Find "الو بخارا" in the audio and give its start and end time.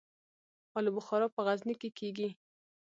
0.77-1.27